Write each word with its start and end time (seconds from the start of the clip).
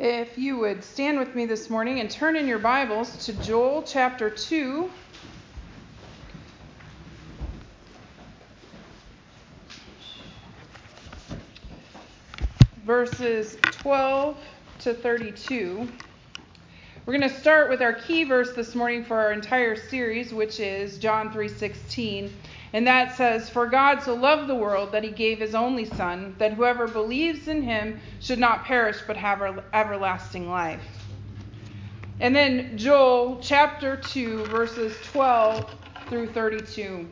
If 0.00 0.38
you 0.38 0.56
would 0.56 0.82
stand 0.82 1.18
with 1.18 1.34
me 1.34 1.44
this 1.44 1.68
morning 1.68 2.00
and 2.00 2.10
turn 2.10 2.34
in 2.34 2.48
your 2.48 2.58
Bibles 2.58 3.26
to 3.26 3.34
Joel 3.34 3.82
chapter 3.82 4.30
2. 4.30 4.90
Verses 12.82 13.58
12 13.72 14.38
to 14.78 14.94
32. 14.94 15.92
We're 17.04 17.18
going 17.18 17.28
to 17.28 17.36
start 17.36 17.68
with 17.68 17.82
our 17.82 17.92
key 17.92 18.24
verse 18.24 18.54
this 18.54 18.74
morning 18.74 19.04
for 19.04 19.18
our 19.18 19.32
entire 19.32 19.76
series, 19.76 20.32
which 20.32 20.60
is 20.60 20.96
John 20.98 21.30
3:16. 21.30 22.30
And 22.72 22.86
that 22.86 23.16
says, 23.16 23.50
For 23.50 23.66
God 23.66 24.00
so 24.02 24.14
loved 24.14 24.48
the 24.48 24.54
world 24.54 24.92
that 24.92 25.02
he 25.02 25.10
gave 25.10 25.40
his 25.40 25.54
only 25.54 25.84
Son, 25.84 26.36
that 26.38 26.52
whoever 26.52 26.86
believes 26.86 27.48
in 27.48 27.62
him 27.62 28.00
should 28.20 28.38
not 28.38 28.64
perish 28.64 28.98
but 29.06 29.16
have 29.16 29.42
everlasting 29.72 30.48
life. 30.48 30.84
And 32.20 32.36
then 32.36 32.78
Joel 32.78 33.40
chapter 33.40 33.96
2, 33.96 34.44
verses 34.46 34.96
12 35.04 35.74
through 36.08 36.32
32. 36.32 37.08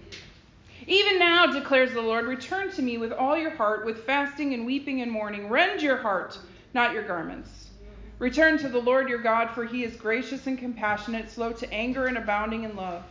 Even 0.86 1.18
now, 1.18 1.46
declares 1.46 1.92
the 1.92 2.00
Lord, 2.00 2.26
return 2.26 2.70
to 2.72 2.82
me 2.82 2.96
with 2.98 3.12
all 3.12 3.36
your 3.36 3.50
heart, 3.50 3.84
with 3.84 4.04
fasting 4.04 4.54
and 4.54 4.64
weeping 4.64 5.02
and 5.02 5.10
mourning. 5.10 5.48
Rend 5.48 5.82
your 5.82 5.96
heart, 5.96 6.38
not 6.72 6.94
your 6.94 7.02
garments. 7.02 7.70
Return 8.18 8.58
to 8.58 8.68
the 8.68 8.78
Lord 8.78 9.08
your 9.08 9.18
God, 9.18 9.50
for 9.50 9.64
he 9.64 9.82
is 9.82 9.96
gracious 9.96 10.46
and 10.46 10.58
compassionate, 10.58 11.30
slow 11.30 11.52
to 11.52 11.72
anger 11.72 12.06
and 12.06 12.16
abounding 12.16 12.64
in 12.64 12.76
love 12.76 13.02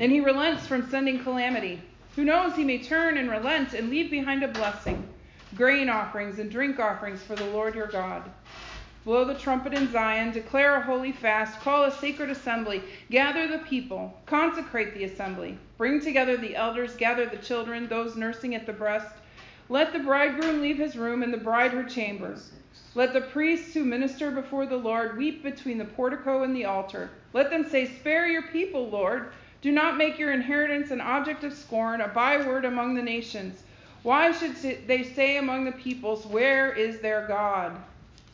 and 0.00 0.10
he 0.10 0.18
relents 0.18 0.66
from 0.66 0.88
sending 0.88 1.22
calamity. 1.22 1.80
Who 2.16 2.24
knows, 2.24 2.56
he 2.56 2.64
may 2.64 2.82
turn 2.82 3.18
and 3.18 3.30
relent 3.30 3.74
and 3.74 3.90
leave 3.90 4.10
behind 4.10 4.42
a 4.42 4.48
blessing, 4.48 5.06
grain 5.54 5.90
offerings 5.90 6.38
and 6.38 6.50
drink 6.50 6.80
offerings 6.80 7.22
for 7.22 7.36
the 7.36 7.44
Lord 7.50 7.74
your 7.74 7.86
God. 7.86 8.22
Blow 9.04 9.24
the 9.24 9.34
trumpet 9.34 9.74
in 9.74 9.92
Zion, 9.92 10.32
declare 10.32 10.76
a 10.76 10.82
holy 10.82 11.12
fast, 11.12 11.60
call 11.60 11.84
a 11.84 11.90
sacred 11.90 12.30
assembly, 12.30 12.82
gather 13.10 13.46
the 13.46 13.64
people, 13.64 14.18
consecrate 14.26 14.94
the 14.94 15.04
assembly, 15.04 15.58
bring 15.76 16.00
together 16.00 16.36
the 16.36 16.56
elders, 16.56 16.96
gather 16.96 17.26
the 17.26 17.36
children, 17.36 17.86
those 17.86 18.16
nursing 18.16 18.54
at 18.54 18.66
the 18.66 18.72
breast. 18.72 19.14
Let 19.68 19.92
the 19.92 20.00
bridegroom 20.00 20.60
leave 20.60 20.78
his 20.78 20.96
room 20.96 21.22
and 21.22 21.32
the 21.32 21.38
bride 21.38 21.72
her 21.72 21.84
chamber. 21.84 22.36
Let 22.94 23.12
the 23.12 23.20
priests 23.20 23.72
who 23.72 23.84
minister 23.84 24.30
before 24.30 24.66
the 24.66 24.76
Lord 24.76 25.16
weep 25.16 25.42
between 25.42 25.78
the 25.78 25.84
portico 25.84 26.42
and 26.42 26.56
the 26.56 26.64
altar. 26.64 27.10
Let 27.32 27.50
them 27.50 27.68
say, 27.68 27.86
Spare 27.86 28.26
your 28.26 28.42
people, 28.42 28.88
Lord. 28.88 29.32
Do 29.62 29.70
not 29.70 29.98
make 29.98 30.18
your 30.18 30.32
inheritance 30.32 30.90
an 30.90 31.02
object 31.02 31.44
of 31.44 31.52
scorn, 31.52 32.00
a 32.00 32.08
byword 32.08 32.64
among 32.64 32.94
the 32.94 33.02
nations. 33.02 33.62
Why 34.02 34.32
should 34.32 34.56
they 34.86 35.04
say 35.04 35.36
among 35.36 35.64
the 35.64 35.72
peoples, 35.72 36.26
Where 36.26 36.72
is 36.72 37.00
their 37.00 37.26
God? 37.26 37.76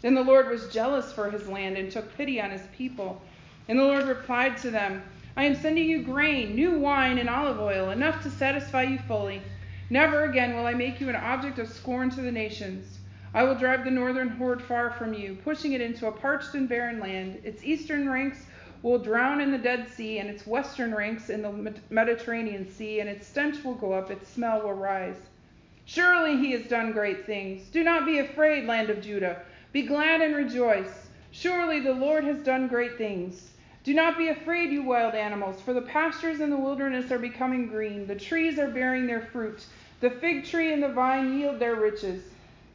Then 0.03 0.15
the 0.15 0.23
Lord 0.23 0.49
was 0.49 0.73
jealous 0.73 1.13
for 1.13 1.31
his 1.31 1.49
land 1.49 1.77
and 1.77 1.91
took 1.91 2.17
pity 2.17 2.41
on 2.41 2.53
his 2.53 2.63
people. 2.77 3.21
And 3.67 3.77
the 3.77 3.85
Lord 3.85 4.07
replied 4.07 4.57
to 4.59 4.71
them, 4.71 5.03
I 5.37 5.45
am 5.45 5.57
sending 5.57 5.89
you 5.89 6.03
grain, 6.03 6.55
new 6.55 6.79
wine, 6.79 7.19
and 7.19 7.29
olive 7.29 7.59
oil, 7.59 7.91
enough 7.91 8.23
to 8.23 8.31
satisfy 8.31 8.85
you 8.85 8.99
fully. 9.09 9.43
Never 9.91 10.25
again 10.25 10.55
will 10.55 10.67
I 10.67 10.75
make 10.75 11.01
you 11.01 11.09
an 11.09 11.17
object 11.17 11.59
of 11.59 11.69
scorn 11.69 12.09
to 12.11 12.23
the 12.23 12.31
nations. 12.31 13.01
I 13.35 13.43
will 13.43 13.57
drive 13.57 13.85
the 13.85 13.91
northern 13.91 14.29
horde 14.29 14.63
far 14.63 14.93
from 14.93 15.13
you, 15.13 15.37
pushing 15.43 15.73
it 15.73 15.81
into 15.81 16.07
a 16.07 16.13
parched 16.13 16.55
and 16.55 16.69
barren 16.69 17.01
land. 17.01 17.41
Its 17.43 17.65
eastern 17.65 18.09
ranks 18.09 18.46
will 18.87 18.99
drown 19.01 19.41
in 19.41 19.51
the 19.51 19.59
Dead 19.59 19.89
Sea, 19.91 20.21
and 20.21 20.31
its 20.31 20.47
western 20.47 20.95
ranks 20.95 21.29
in 21.29 21.43
the 21.43 21.75
Mediterranean 21.91 22.71
Sea, 22.71 23.01
and 23.01 23.09
its 23.09 23.27
stench 23.27 23.65
will 23.65 23.75
go 23.75 23.93
up, 23.93 24.13
its 24.13 24.29
smell 24.29 24.63
will 24.63 24.75
rise. 24.75 25.17
Surely 25.85 26.37
he 26.37 26.53
has 26.53 26.69
done 26.69 26.93
great 26.93 27.27
things. 27.27 27.67
Do 27.71 27.83
not 27.83 28.07
be 28.07 28.21
afraid, 28.21 28.65
land 28.65 28.89
of 28.89 29.03
Judah. 29.03 29.43
Be 29.73 29.83
glad 29.83 30.21
and 30.21 30.37
rejoice. 30.37 31.09
Surely 31.33 31.81
the 31.81 31.95
Lord 31.95 32.23
has 32.23 32.39
done 32.45 32.69
great 32.69 32.97
things. 32.97 33.51
Do 33.83 33.93
not 33.93 34.17
be 34.17 34.29
afraid, 34.29 34.71
you 34.71 34.85
wild 34.85 35.17
animals, 35.17 35.61
for 35.61 35.73
the 35.73 35.83
pastures 35.83 36.39
in 36.39 36.51
the 36.51 36.57
wilderness 36.57 37.11
are 37.11 37.19
becoming 37.19 37.67
green. 37.67 38.07
The 38.07 38.15
trees 38.15 38.57
are 38.57 38.71
bearing 38.71 39.09
their 39.09 39.23
fruit. 39.33 39.67
The 39.99 40.11
fig 40.11 40.45
tree 40.45 40.73
and 40.73 40.81
the 40.81 40.91
vine 40.91 41.37
yield 41.37 41.59
their 41.59 41.75
riches. 41.75 42.23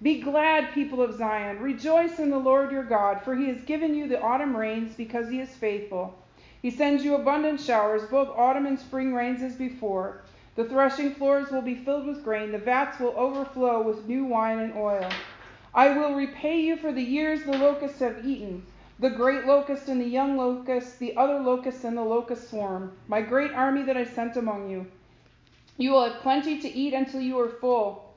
Be 0.04 0.20
glad, 0.20 0.74
people 0.74 1.00
of 1.00 1.16
Zion. 1.16 1.60
Rejoice 1.60 2.18
in 2.18 2.32
the 2.32 2.40
Lord 2.40 2.72
your 2.72 2.84
God, 2.84 3.22
for 3.22 3.36
he 3.36 3.48
has 3.50 3.62
given 3.62 3.94
you 3.94 4.08
the 4.08 4.20
autumn 4.20 4.58
rains 4.58 4.96
because 4.96 5.30
he 5.30 5.40
is 5.40 5.50
faithful. 5.50 6.18
He 6.60 6.72
sends 6.72 7.06
you 7.06 7.14
abundant 7.14 7.62
showers, 7.62 8.10
both 8.10 8.30
autumn 8.30 8.66
and 8.66 8.80
spring 8.80 9.14
rains 9.14 9.44
as 9.44 9.56
before. 9.56 10.24
The 10.56 10.66
threshing 10.66 11.14
floors 11.14 11.52
will 11.52 11.62
be 11.62 11.76
filled 11.76 12.08
with 12.08 12.24
grain, 12.24 12.52
the 12.52 12.58
vats 12.58 13.00
will 13.00 13.14
overflow 13.16 13.84
with 13.84 14.08
new 14.08 14.26
wine 14.26 14.58
and 14.58 14.74
oil. 14.76 15.08
I 15.76 15.96
will 15.96 16.16
repay 16.16 16.60
you 16.60 16.78
for 16.78 16.92
the 16.92 17.04
years 17.04 17.44
the 17.44 17.52
locusts 17.52 18.00
have 18.00 18.26
eaten 18.26 18.66
the 18.98 19.12
great 19.12 19.46
locust 19.46 19.88
and 19.88 20.02
the 20.02 20.06
young 20.06 20.36
locust, 20.36 20.98
the 20.98 21.16
other 21.16 21.40
locust 21.40 21.84
and 21.84 21.96
the 21.96 22.04
locust 22.04 22.50
swarm, 22.50 22.92
my 23.08 23.22
great 23.22 23.52
army 23.52 23.84
that 23.84 23.98
I 23.98 24.06
sent 24.06 24.36
among 24.36 24.70
you. 24.70 24.88
You 25.78 25.92
will 25.92 26.10
have 26.10 26.22
plenty 26.22 26.60
to 26.60 26.70
eat 26.70 26.96
until 26.96 27.22
you 27.22 27.40
are 27.40 27.50
full 27.50 28.11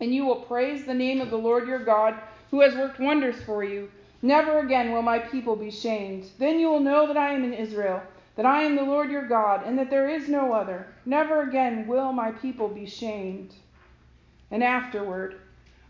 and 0.00 0.14
you 0.14 0.24
will 0.24 0.36
praise 0.36 0.84
the 0.84 0.94
name 0.94 1.20
of 1.20 1.30
the 1.30 1.36
Lord 1.36 1.68
your 1.68 1.84
God, 1.84 2.14
who 2.50 2.60
has 2.60 2.74
worked 2.74 2.98
wonders 2.98 3.40
for 3.42 3.62
you. 3.62 3.90
Never 4.22 4.58
again 4.58 4.92
will 4.92 5.02
my 5.02 5.18
people 5.18 5.56
be 5.56 5.70
shamed. 5.70 6.30
Then 6.38 6.58
you 6.58 6.68
will 6.68 6.80
know 6.80 7.06
that 7.06 7.16
I 7.16 7.32
am 7.32 7.44
in 7.44 7.54
Israel, 7.54 8.02
that 8.36 8.46
I 8.46 8.62
am 8.62 8.76
the 8.76 8.82
Lord 8.82 9.10
your 9.10 9.26
God, 9.26 9.66
and 9.66 9.78
that 9.78 9.90
there 9.90 10.08
is 10.08 10.28
no 10.28 10.52
other. 10.52 10.86
Never 11.06 11.42
again 11.42 11.86
will 11.86 12.12
my 12.12 12.32
people 12.32 12.68
be 12.68 12.86
shamed. 12.86 13.54
And 14.50 14.64
afterward, 14.64 15.40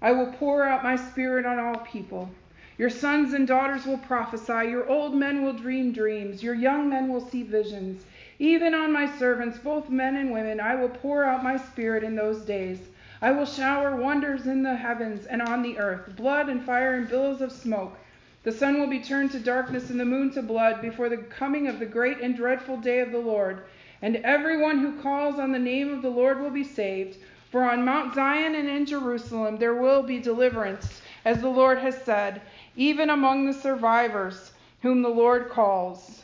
I 0.02 0.12
will 0.12 0.32
pour 0.32 0.64
out 0.64 0.82
my 0.82 0.96
spirit 0.96 1.46
on 1.46 1.58
all 1.58 1.78
people. 1.78 2.30
Your 2.78 2.90
sons 2.90 3.34
and 3.34 3.46
daughters 3.46 3.84
will 3.84 3.98
prophesy, 3.98 4.70
your 4.70 4.88
old 4.88 5.14
men 5.14 5.42
will 5.42 5.52
dream 5.52 5.92
dreams, 5.92 6.42
your 6.42 6.54
young 6.54 6.88
men 6.88 7.08
will 7.08 7.20
see 7.20 7.42
visions. 7.42 8.04
Even 8.38 8.74
on 8.74 8.92
my 8.92 9.18
servants, 9.18 9.58
both 9.58 9.90
men 9.90 10.16
and 10.16 10.32
women, 10.32 10.60
I 10.60 10.74
will 10.76 10.88
pour 10.88 11.24
out 11.24 11.44
my 11.44 11.58
spirit 11.58 12.02
in 12.02 12.16
those 12.16 12.40
days. 12.40 12.78
I 13.22 13.32
will 13.32 13.44
shower 13.44 13.96
wonders 13.96 14.46
in 14.46 14.62
the 14.62 14.76
heavens 14.76 15.26
and 15.26 15.42
on 15.42 15.62
the 15.62 15.78
earth, 15.78 16.16
blood 16.16 16.48
and 16.48 16.64
fire 16.64 16.94
and 16.94 17.08
billows 17.08 17.42
of 17.42 17.52
smoke. 17.52 17.98
The 18.42 18.52
sun 18.52 18.80
will 18.80 18.86
be 18.86 19.00
turned 19.00 19.32
to 19.32 19.38
darkness 19.38 19.90
and 19.90 20.00
the 20.00 20.06
moon 20.06 20.30
to 20.32 20.42
blood 20.42 20.80
before 20.80 21.10
the 21.10 21.18
coming 21.18 21.68
of 21.68 21.78
the 21.78 21.86
great 21.86 22.20
and 22.20 22.34
dreadful 22.34 22.78
day 22.78 23.00
of 23.00 23.12
the 23.12 23.18
Lord. 23.18 23.64
And 24.00 24.16
everyone 24.16 24.78
who 24.78 25.02
calls 25.02 25.38
on 25.38 25.52
the 25.52 25.58
name 25.58 25.92
of 25.92 26.00
the 26.00 26.08
Lord 26.08 26.40
will 26.40 26.50
be 26.50 26.64
saved. 26.64 27.18
For 27.50 27.64
on 27.64 27.84
Mount 27.84 28.14
Zion 28.14 28.54
and 28.54 28.68
in 28.68 28.86
Jerusalem 28.86 29.58
there 29.58 29.74
will 29.74 30.02
be 30.02 30.18
deliverance, 30.18 31.02
as 31.26 31.42
the 31.42 31.48
Lord 31.48 31.76
has 31.78 32.00
said, 32.02 32.40
even 32.76 33.10
among 33.10 33.44
the 33.44 33.52
survivors 33.52 34.52
whom 34.80 35.02
the 35.02 35.08
Lord 35.10 35.50
calls. 35.50 36.22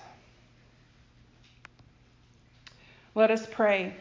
Let 3.14 3.30
us 3.30 3.46
pray. 3.50 3.94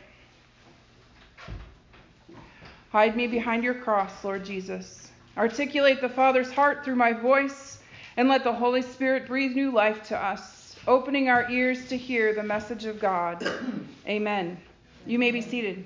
Hide 2.96 3.18
me 3.18 3.28
behind 3.28 3.62
your 3.62 3.74
cross, 3.74 4.24
Lord 4.24 4.46
Jesus. 4.46 5.12
Articulate 5.36 6.00
the 6.00 6.08
Father's 6.08 6.50
heart 6.50 6.86
through 6.86 6.96
my 6.96 7.12
voice, 7.12 7.80
and 8.16 8.30
let 8.30 8.46
the 8.46 8.54
Holy 8.54 8.82
Spirit 8.82 9.28
breathe 9.28 9.54
new 9.54 9.70
life 9.70 10.02
to 10.04 10.18
us, 10.18 10.78
opening 10.88 11.28
our 11.28 11.52
ears 11.52 11.90
to 11.90 11.98
hear 11.98 12.34
the 12.34 12.42
message 12.42 12.86
of 12.86 12.98
God. 13.02 13.46
Amen. 14.08 14.58
You 15.06 15.20
may 15.20 15.32
be 15.32 15.42
seated. 15.42 15.86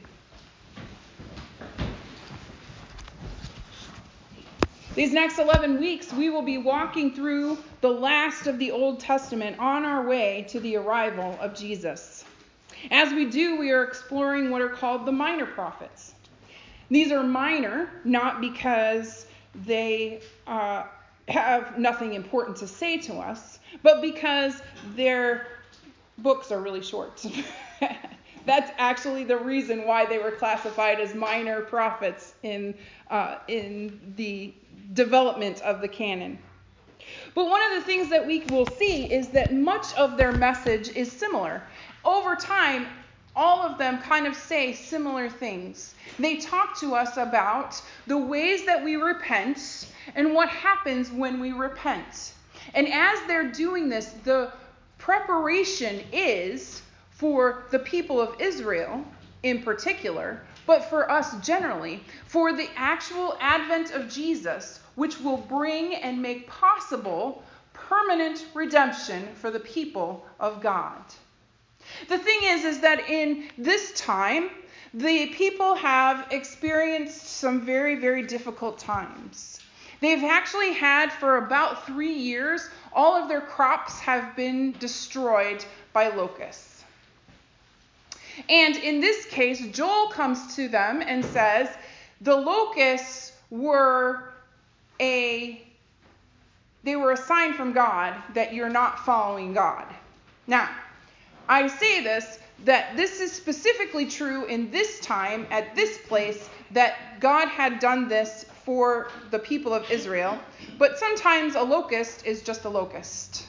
These 4.94 5.12
next 5.12 5.40
11 5.40 5.80
weeks, 5.80 6.14
we 6.14 6.30
will 6.30 6.44
be 6.44 6.59
walking 6.59 7.16
through 7.16 7.58
the 7.81 7.90
last 7.90 8.46
of 8.46 8.59
the 8.59 8.69
Old 8.69 9.00
Testament 9.00 9.58
on 9.58 9.84
our 9.84 10.08
way 10.08 10.46
to 10.50 10.59
the 10.59 10.75
arrival 10.75 11.36
of 11.42 11.56
Jesus. 11.56 12.24
As 12.92 13.12
we 13.12 13.25
do, 13.25 13.58
we 13.58 13.72
are 13.72 13.84
exploring 13.84 14.52
what 14.52 14.62
are 14.62 14.69
called 14.69 15.08
the 15.08 15.12
minor 15.12 15.48
prophets. 15.48 16.14
These 16.90 17.12
are 17.12 17.24
minor, 17.24 17.90
not 18.04 18.42
because 18.42 19.26
they 19.66 20.22
uh, 20.48 20.84
have 21.28 21.78
nothing 21.78 22.14
important 22.14 22.58
to 22.58 22.68
say 22.68 22.98
to 22.98 23.16
us, 23.16 23.60
but 23.84 24.02
because 24.02 24.62
their 24.96 25.48
books 26.18 26.52
are 26.52 26.60
really 26.60 26.81
short. 26.81 27.25
That's 28.46 28.72
actually 28.78 29.25
the 29.25 29.38
reason 29.38 29.86
why 29.86 30.06
they 30.06 30.18
were 30.18 30.31
classified 30.31 31.00
as 31.00 31.13
minor 31.13 31.62
prophets 31.62 32.34
in, 32.42 32.75
uh, 33.10 33.36
in 33.48 34.13
the 34.16 34.54
development 34.94 35.62
of 35.62 35.81
the 35.81 35.88
canon. 35.88 36.40
But 37.36 37.46
one 37.46 37.62
of 37.62 37.80
the 37.80 37.86
things 37.86 38.10
that 38.10 38.25
we 38.25 38.40
will 38.42 38.66
see 38.66 39.12
is 39.12 39.30
that 39.30 39.54
much 39.54 39.94
of 39.96 40.18
their 40.18 40.31
message 40.31 40.90
is 40.96 41.12
similar. 41.12 41.63
Over 42.04 42.36
time, 42.36 42.88
all 43.39 43.62
of 43.62 43.77
them 43.77 44.00
kind 44.00 44.27
of 44.27 44.36
say 44.36 44.74
similar 44.74 45.30
things. 45.30 45.95
They 46.19 46.38
talk 46.38 46.77
to 46.81 46.94
us 46.94 47.15
about 47.15 47.81
the 48.06 48.18
ways 48.18 48.65
that 48.65 48.83
we 48.83 48.97
repent 48.97 49.88
and 50.15 50.33
what 50.33 50.50
happens 50.50 51.09
when 51.09 51.39
we 51.39 51.53
repent. 51.53 52.33
And 52.74 52.86
as 52.91 53.18
they're 53.27 53.50
doing 53.50 53.88
this, 53.88 54.07
the 54.25 54.51
preparation 54.97 56.01
is 56.12 56.81
for 57.12 57.63
the 57.71 57.80
people 57.80 58.19
of 58.19 58.41
Israel 58.41 59.06
in 59.44 59.63
particular, 59.63 60.41
but 60.68 60.83
for 60.89 61.09
us 61.09 61.39
generally, 61.39 62.03
for 62.25 62.51
the 62.51 62.68
actual 62.75 63.38
advent 63.39 63.91
of 63.91 64.09
Jesus 64.09 64.81
which 64.95 65.18
will 65.21 65.38
bring 65.38 65.95
and 65.95 66.21
make 66.21 66.45
possible 66.45 67.41
permanent 67.71 68.47
redemption 68.53 69.30
for 69.36 69.50
the 69.50 69.62
people 69.62 70.25
of 70.41 70.62
God. 70.62 71.01
The 72.07 72.18
thing 72.18 72.40
is 72.44 72.63
is 72.63 72.80
that 72.80 73.10
in 73.10 73.50
this 73.57 73.92
time 73.94 74.50
the 74.94 75.28
people 75.28 75.75
have 75.75 76.28
experienced 76.31 77.22
some 77.28 77.62
very 77.62 77.96
very 77.96 78.24
difficult 78.24 78.80
times. 78.80 79.60
They've 80.01 80.24
actually 80.24 80.74
had 80.74 81.12
for 81.12 81.38
about 81.38 81.86
3 81.86 82.12
years 82.13 82.68
all 82.94 83.16
of 83.16 83.28
their 83.28 83.42
crops 83.42 84.00
have 84.00 84.36
been 84.36 84.72
destroyed 84.80 85.63
by 85.94 86.07
locusts. 86.07 86.84
And 88.48 88.78
in 88.78 89.01
this 89.01 89.25
case, 89.25 89.60
Joel 89.68 90.07
comes 90.10 90.56
to 90.56 90.69
them 90.69 91.01
and 91.06 91.25
says, 91.25 91.68
the 92.22 92.36
locusts 92.36 93.34
were 93.50 94.31
a 95.01 95.62
they 96.84 96.96
were 96.96 97.12
a 97.12 97.18
sign 97.18 97.54
from 97.54 97.74
God 97.74 98.16
that 98.34 98.54
you're 98.54 98.69
not 98.69 99.06
following 99.06 99.54
God. 99.54 99.86
Now, 100.48 100.69
I 101.50 101.68
say 101.68 102.04
this 102.04 102.40
that 102.66 102.96
this 102.96 103.22
is 103.22 103.31
specifically 103.31 104.06
true 104.06 104.46
in 104.46 104.69
this 104.69 105.00
time 105.00 105.48
at 105.50 105.75
this 105.75 105.98
place 106.07 106.50
that 106.72 107.19
God 107.19 107.48
had 107.48 107.80
done 107.80 108.07
this 108.07 108.46
for 108.66 109.10
the 109.31 109.40
people 109.40 109.74
of 109.74 109.90
Israel, 109.90 110.38
but 110.78 111.00
sometimes 111.00 111.56
a 111.56 111.63
locust 111.63 112.25
is 112.25 112.42
just 112.44 112.66
a 112.66 112.69
locust. 112.69 113.48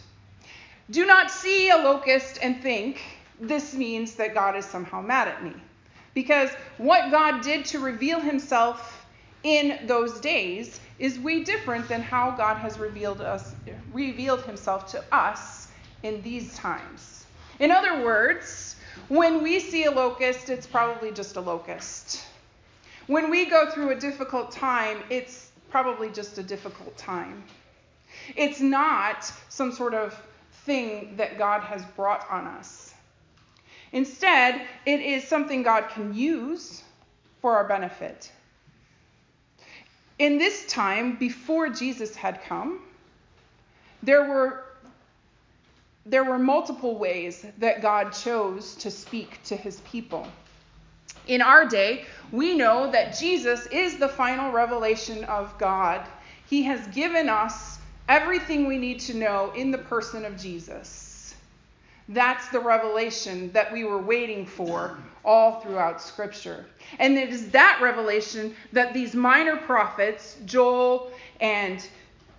Do 0.91 1.05
not 1.05 1.31
see 1.31 1.71
a 1.71 1.77
locust 1.77 2.39
and 2.41 2.63
think 2.63 3.01
this 3.41 3.75
means 3.75 4.15
that 4.15 4.33
God 4.33 4.57
is 4.57 4.65
somehow 4.65 5.01
mad 5.03 5.29
at 5.29 5.45
me. 5.45 5.53
Because 6.15 6.51
what 6.79 7.11
God 7.11 7.43
did 7.43 7.65
to 7.67 7.81
reveal 7.81 8.21
himself 8.21 9.07
in 9.43 9.87
those 9.87 10.21
days 10.21 10.81
is 10.99 11.19
way 11.19 11.45
different 11.45 11.89
than 11.89 12.03
how 12.03 12.31
God 12.31 12.57
has 12.57 12.79
revealed 12.79 13.21
us 13.21 13.55
revealed 13.93 14.43
himself 14.43 14.91
to 14.93 15.05
us 15.13 15.69
in 16.03 16.23
these 16.23 16.55
times. 16.55 17.20
In 17.61 17.71
other 17.71 18.03
words, 18.03 18.77
when 19.09 19.43
we 19.43 19.61
see 19.61 19.85
a 19.85 19.91
locust, 19.91 20.49
it's 20.49 20.67
probably 20.67 21.13
just 21.13 21.37
a 21.37 21.41
locust. 21.41 22.25
When 23.07 23.31
we 23.31 23.45
go 23.45 23.71
through 23.71 23.91
a 23.91 23.95
difficult 23.95 24.51
time, 24.51 25.03
it's 25.11 25.53
probably 25.71 26.11
just 26.11 26.39
a 26.39 26.43
difficult 26.43 26.97
time. 26.97 27.45
It's 28.35 28.61
not 28.61 29.31
some 29.51 29.73
sort 29.73 29.93
of 29.93 30.19
thing 30.65 31.17
that 31.17 31.37
God 31.37 31.61
has 31.61 31.85
brought 31.97 32.27
on 32.31 32.47
us. 32.47 32.95
Instead, 33.93 34.63
it 34.87 35.01
is 35.01 35.29
something 35.29 35.63
God 35.63 35.91
can 35.91 36.15
use 36.15 36.83
for 37.43 37.57
our 37.57 37.69
benefit. 37.69 38.33
In 40.19 40.39
this 40.39 40.67
time, 40.67 41.17
before 41.17 41.69
Jesus 41.69 42.15
had 42.15 42.43
come, 42.43 42.81
there 44.03 44.29
were 44.29 44.65
there 46.11 46.25
were 46.25 46.39
multiple 46.39 46.99
ways 46.99 47.47
that 47.59 47.81
God 47.81 48.11
chose 48.11 48.75
to 48.77 48.91
speak 48.91 49.41
to 49.45 49.57
his 49.57 49.81
people. 49.81 50.27
In 51.29 51.41
our 51.41 51.65
day, 51.65 52.05
we 52.33 52.57
know 52.57 52.91
that 52.91 53.17
Jesus 53.17 53.67
is 53.67 53.99
the 53.99 54.09
final 54.09 54.51
revelation 54.51 55.23
of 55.25 55.57
God. 55.59 56.05
He 56.49 56.65
has 56.65 56.85
given 56.89 57.29
us 57.29 57.79
everything 58.09 58.67
we 58.67 58.77
need 58.77 58.99
to 59.01 59.15
know 59.15 59.53
in 59.55 59.71
the 59.71 59.79
person 59.79 60.25
of 60.25 60.37
Jesus. 60.37 61.37
That's 62.09 62.49
the 62.49 62.59
revelation 62.59 63.53
that 63.53 63.73
we 63.73 63.85
were 63.85 64.03
waiting 64.03 64.45
for 64.45 64.99
all 65.25 65.61
throughout 65.61 66.03
Scripture. 66.03 66.67
And 66.99 67.17
it 67.17 67.29
is 67.29 67.51
that 67.51 67.79
revelation 67.81 68.57
that 68.73 68.93
these 68.93 69.15
minor 69.15 69.57
prophets, 69.57 70.37
Joel 70.45 71.13
and 71.41 71.87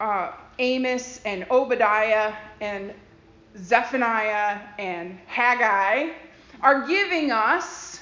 uh, 0.01 0.33
Amos 0.59 1.21
and 1.23 1.45
Obadiah 1.49 2.33
and 2.59 2.93
Zephaniah 3.57 4.59
and 4.79 5.17
Haggai, 5.27 6.13
are 6.61 6.87
giving 6.87 7.31
us 7.31 7.99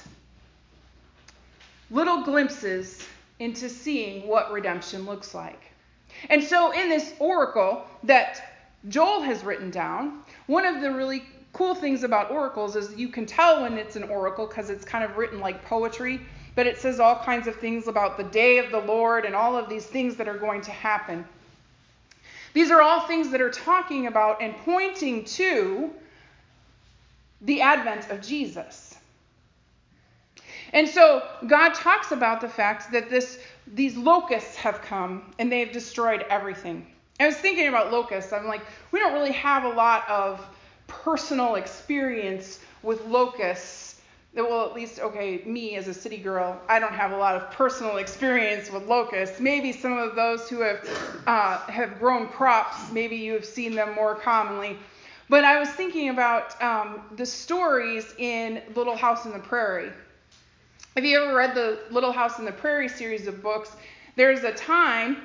little 1.90 2.22
glimpses 2.22 3.06
into 3.38 3.68
seeing 3.68 4.26
what 4.28 4.52
redemption 4.52 5.06
looks 5.06 5.34
like. 5.34 5.72
And 6.28 6.42
so, 6.42 6.72
in 6.72 6.88
this 6.88 7.14
oracle 7.18 7.84
that 8.04 8.68
Joel 8.88 9.22
has 9.22 9.42
written 9.42 9.70
down, 9.70 10.22
one 10.46 10.66
of 10.66 10.80
the 10.80 10.90
really 10.90 11.24
cool 11.52 11.74
things 11.74 12.04
about 12.04 12.30
oracles 12.30 12.76
is 12.76 12.94
you 12.96 13.08
can 13.08 13.26
tell 13.26 13.62
when 13.62 13.76
it's 13.76 13.96
an 13.96 14.04
oracle 14.04 14.46
because 14.46 14.70
it's 14.70 14.84
kind 14.84 15.04
of 15.04 15.16
written 15.16 15.40
like 15.40 15.64
poetry, 15.64 16.20
but 16.54 16.66
it 16.66 16.78
says 16.78 17.00
all 17.00 17.16
kinds 17.16 17.46
of 17.46 17.56
things 17.56 17.88
about 17.88 18.16
the 18.16 18.24
day 18.24 18.58
of 18.58 18.70
the 18.70 18.80
Lord 18.80 19.24
and 19.24 19.34
all 19.34 19.56
of 19.56 19.68
these 19.68 19.86
things 19.86 20.16
that 20.16 20.28
are 20.28 20.38
going 20.38 20.60
to 20.62 20.70
happen. 20.70 21.24
These 22.52 22.70
are 22.70 22.80
all 22.80 23.00
things 23.00 23.30
that 23.30 23.40
are 23.40 23.50
talking 23.50 24.06
about 24.06 24.42
and 24.42 24.56
pointing 24.58 25.24
to 25.24 25.90
the 27.40 27.60
advent 27.62 28.10
of 28.10 28.20
Jesus. 28.20 28.96
And 30.72 30.88
so 30.88 31.26
God 31.46 31.74
talks 31.74 32.12
about 32.12 32.40
the 32.40 32.48
fact 32.48 32.92
that 32.92 33.10
this 33.10 33.38
these 33.66 33.96
locusts 33.96 34.56
have 34.56 34.82
come 34.82 35.32
and 35.38 35.50
they've 35.50 35.70
destroyed 35.70 36.24
everything. 36.28 36.86
I 37.18 37.26
was 37.26 37.36
thinking 37.36 37.68
about 37.68 37.92
locusts. 37.92 38.32
I'm 38.32 38.46
like, 38.46 38.62
we 38.92 38.98
don't 38.98 39.12
really 39.12 39.32
have 39.32 39.64
a 39.64 39.68
lot 39.68 40.08
of 40.08 40.44
personal 40.86 41.56
experience 41.56 42.58
with 42.82 43.04
locusts. 43.04 43.89
Well, 44.32 44.64
at 44.64 44.74
least, 44.74 45.00
okay, 45.00 45.42
me 45.44 45.74
as 45.74 45.88
a 45.88 45.94
city 45.94 46.16
girl, 46.16 46.60
I 46.68 46.78
don't 46.78 46.92
have 46.92 47.10
a 47.10 47.16
lot 47.16 47.34
of 47.34 47.50
personal 47.50 47.96
experience 47.96 48.70
with 48.70 48.86
locusts. 48.86 49.40
Maybe 49.40 49.72
some 49.72 49.98
of 49.98 50.14
those 50.14 50.48
who 50.48 50.60
have 50.60 50.88
uh, 51.26 51.58
have 51.66 51.98
grown 51.98 52.28
crops, 52.28 52.92
maybe 52.92 53.16
you 53.16 53.32
have 53.32 53.44
seen 53.44 53.74
them 53.74 53.94
more 53.94 54.14
commonly. 54.14 54.78
But 55.28 55.44
I 55.44 55.58
was 55.58 55.68
thinking 55.70 56.10
about 56.10 56.60
um, 56.62 57.02
the 57.16 57.26
stories 57.26 58.14
in 58.18 58.62
Little 58.74 58.96
House 58.96 59.26
on 59.26 59.32
the 59.32 59.40
Prairie. 59.40 59.92
Have 60.94 61.04
you 61.04 61.22
ever 61.22 61.34
read 61.34 61.54
the 61.54 61.80
Little 61.90 62.12
House 62.12 62.38
on 62.38 62.44
the 62.44 62.52
Prairie 62.52 62.88
series 62.88 63.26
of 63.26 63.42
books? 63.42 63.74
There's 64.16 64.44
a 64.44 64.52
time 64.52 65.18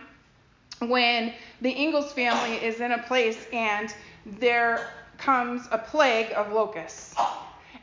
when 0.80 1.34
the 1.62 1.72
Ingalls 1.72 2.12
family 2.14 2.58
is 2.58 2.80
in 2.80 2.92
a 2.92 3.04
place 3.04 3.48
and 3.52 3.94
there 4.26 4.88
comes 5.18 5.68
a 5.72 5.78
plague 5.78 6.32
of 6.36 6.52
locusts. 6.52 7.16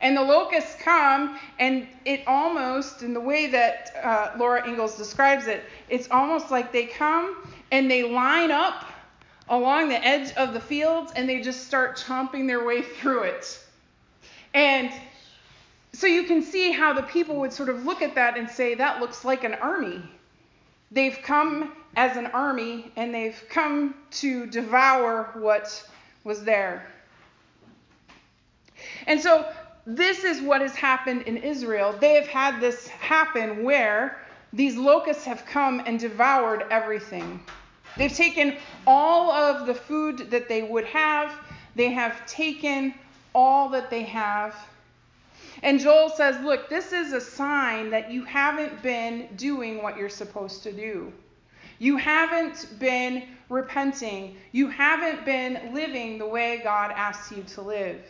And 0.03 0.17
the 0.17 0.21
locusts 0.21 0.75
come, 0.81 1.39
and 1.59 1.87
it 2.03 2.27
almost, 2.27 3.03
in 3.03 3.13
the 3.13 3.21
way 3.21 3.47
that 3.47 3.95
uh, 4.03 4.31
Laura 4.37 4.67
Ingalls 4.67 4.97
describes 4.97 5.47
it, 5.47 5.63
it's 5.87 6.09
almost 6.11 6.51
like 6.51 6.73
they 6.73 6.85
come 6.85 7.37
and 7.71 7.89
they 7.89 8.03
line 8.03 8.51
up 8.51 8.85
along 9.47 9.87
the 9.87 10.05
edge 10.05 10.33
of 10.33 10.53
the 10.53 10.59
fields 10.59 11.13
and 11.15 11.27
they 11.27 11.39
just 11.39 11.65
start 11.65 11.97
chomping 11.97 12.47
their 12.47 12.65
way 12.65 12.81
through 12.81 13.23
it. 13.23 13.59
And 14.53 14.91
so 15.93 16.05
you 16.05 16.23
can 16.23 16.41
see 16.41 16.73
how 16.73 16.91
the 16.91 17.03
people 17.03 17.37
would 17.37 17.53
sort 17.53 17.69
of 17.69 17.85
look 17.85 18.01
at 18.01 18.15
that 18.15 18.37
and 18.37 18.49
say, 18.49 18.75
that 18.75 18.99
looks 18.99 19.23
like 19.23 19.45
an 19.45 19.53
army. 19.53 20.01
They've 20.91 21.17
come 21.23 21.71
as 21.95 22.17
an 22.17 22.27
army 22.27 22.91
and 22.97 23.13
they've 23.13 23.41
come 23.49 23.95
to 24.11 24.47
devour 24.47 25.29
what 25.35 25.89
was 26.25 26.43
there. 26.43 26.87
And 29.07 29.21
so 29.21 29.49
this 29.85 30.23
is 30.23 30.41
what 30.41 30.61
has 30.61 30.75
happened 30.75 31.23
in 31.23 31.37
Israel. 31.37 31.95
They 31.99 32.13
have 32.13 32.27
had 32.27 32.61
this 32.61 32.87
happen 32.87 33.63
where 33.63 34.19
these 34.53 34.77
locusts 34.77 35.25
have 35.25 35.45
come 35.45 35.81
and 35.85 35.99
devoured 35.99 36.65
everything. 36.71 37.41
They've 37.97 38.13
taken 38.13 38.57
all 38.87 39.31
of 39.31 39.67
the 39.67 39.73
food 39.73 40.31
that 40.31 40.47
they 40.47 40.63
would 40.63 40.85
have, 40.85 41.33
they 41.75 41.91
have 41.91 42.25
taken 42.25 42.93
all 43.35 43.69
that 43.69 43.89
they 43.89 44.03
have. 44.03 44.55
And 45.61 45.79
Joel 45.79 46.09
says, 46.09 46.39
Look, 46.43 46.69
this 46.69 46.93
is 46.93 47.13
a 47.13 47.21
sign 47.21 47.89
that 47.91 48.11
you 48.11 48.23
haven't 48.23 48.81
been 48.81 49.27
doing 49.35 49.83
what 49.83 49.97
you're 49.97 50.09
supposed 50.09 50.63
to 50.63 50.71
do. 50.71 51.11
You 51.79 51.97
haven't 51.97 52.67
been 52.79 53.23
repenting. 53.49 54.37
You 54.51 54.69
haven't 54.69 55.25
been 55.25 55.73
living 55.73 56.17
the 56.17 56.27
way 56.27 56.61
God 56.63 56.91
asks 56.91 57.31
you 57.31 57.43
to 57.43 57.61
live. 57.61 58.01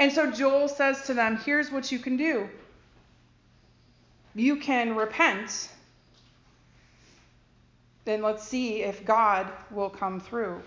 And 0.00 0.10
so 0.10 0.30
Joel 0.30 0.66
says 0.66 1.02
to 1.02 1.14
them, 1.14 1.36
Here's 1.36 1.70
what 1.70 1.92
you 1.92 1.98
can 1.98 2.16
do 2.16 2.48
you 4.34 4.56
can 4.56 4.96
repent. 4.96 5.68
Then 8.06 8.22
let's 8.22 8.42
see 8.42 8.82
if 8.82 9.04
God 9.04 9.52
will 9.70 9.90
come 9.90 10.18
through. 10.18 10.62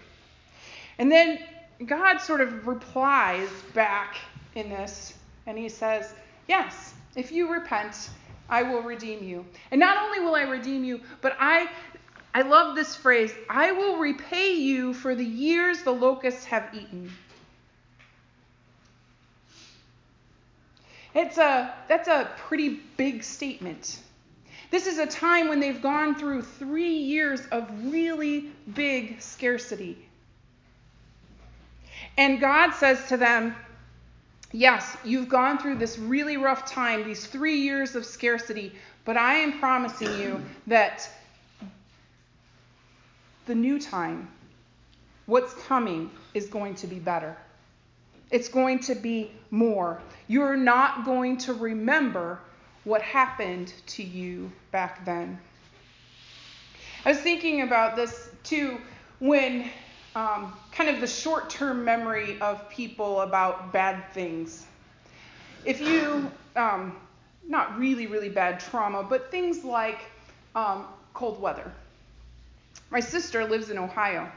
And 0.99 1.11
then 1.11 1.39
God 1.85 2.19
sort 2.19 2.41
of 2.41 2.67
replies 2.67 3.49
back 3.73 4.17
in 4.53 4.69
this, 4.69 5.15
and 5.47 5.57
he 5.57 5.67
says, 5.67 6.13
Yes, 6.47 6.93
if 7.15 7.31
you 7.31 7.51
repent, 7.51 8.11
I 8.49 8.61
will 8.61 8.83
redeem 8.83 9.23
you. 9.23 9.45
And 9.71 9.79
not 9.79 9.97
only 9.97 10.19
will 10.19 10.35
I 10.35 10.43
redeem 10.43 10.83
you, 10.83 11.01
but 11.21 11.35
I 11.39 11.69
I 12.35 12.41
love 12.41 12.75
this 12.75 12.95
phrase, 12.95 13.31
I 13.49 13.71
will 13.71 13.97
repay 13.97 14.53
you 14.53 14.93
for 14.93 15.13
the 15.15 15.25
years 15.25 15.83
the 15.83 15.91
locusts 15.91 16.45
have 16.45 16.69
eaten. 16.73 17.11
It's 21.15 21.37
a 21.37 21.73
that's 21.87 22.07
a 22.07 22.29
pretty 22.37 22.79
big 22.97 23.23
statement. 23.23 23.99
This 24.71 24.87
is 24.87 24.97
a 24.97 25.05
time 25.05 25.49
when 25.49 25.59
they've 25.59 25.81
gone 25.81 26.15
through 26.15 26.41
three 26.41 26.95
years 26.95 27.41
of 27.51 27.69
really 27.91 28.51
big 28.73 29.21
scarcity. 29.21 29.97
And 32.17 32.39
God 32.39 32.71
says 32.71 33.07
to 33.09 33.17
them, 33.17 33.55
Yes, 34.51 34.97
you've 35.03 35.29
gone 35.29 35.57
through 35.57 35.75
this 35.75 35.97
really 35.97 36.37
rough 36.37 36.71
time, 36.71 37.03
these 37.03 37.25
three 37.25 37.61
years 37.61 37.95
of 37.95 38.05
scarcity, 38.05 38.71
but 39.03 39.17
I 39.17 39.35
am 39.35 39.59
promising 39.59 40.19
you 40.19 40.41
that 40.67 41.09
the 43.47 43.55
new 43.55 43.79
time, 43.79 44.29
what's 45.25 45.53
coming, 45.65 46.11
is 46.35 46.47
going 46.47 46.75
to 46.75 46.87
be 46.87 46.99
better. 46.99 47.35
It's 48.33 48.49
going 48.49 48.79
to 48.79 48.95
be 48.95 49.29
more. 49.51 50.01
You're 50.27 50.57
not 50.57 51.05
going 51.05 51.37
to 51.37 51.53
remember 51.53 52.39
what 52.83 53.03
happened 53.03 53.71
to 53.85 54.01
you 54.01 54.51
back 54.71 55.05
then. 55.05 55.39
I 57.05 57.09
was 57.09 57.19
thinking 57.19 57.61
about 57.61 57.95
this 57.95 58.31
too 58.43 58.79
when 59.19 59.69
um, 60.15 60.51
kind 60.71 60.89
of 60.89 60.99
the 60.99 61.05
short 61.05 61.51
term 61.51 61.85
memory 61.85 62.41
of 62.41 62.67
people 62.71 63.21
about 63.21 63.71
bad 63.71 64.11
things. 64.13 64.65
If 65.63 65.79
you, 65.79 66.31
um, 66.55 66.95
not 67.47 67.77
really, 67.77 68.07
really 68.07 68.29
bad 68.29 68.59
trauma, 68.59 69.03
but 69.03 69.29
things 69.29 69.63
like 69.63 69.99
um, 70.55 70.87
cold 71.13 71.39
weather. 71.39 71.71
My 72.89 72.99
sister 72.99 73.45
lives 73.45 73.69
in 73.69 73.77
Ohio, 73.77 74.27